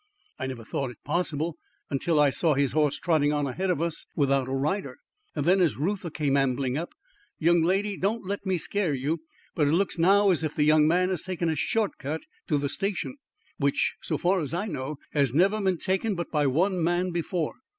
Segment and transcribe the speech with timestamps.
[0.39, 3.69] I never thought it a possible thing till I saw his horse trotting on ahead
[3.69, 4.97] of us without a rider."
[5.35, 6.93] Then as Reuther came ambling up,
[7.37, 9.19] "Young lady, don't let me scare you,
[9.53, 12.57] but it looks now as if the young man had taken a short cut to
[12.57, 13.17] the station,
[13.59, 17.53] which, so far as I know, has never been taken but by one man before.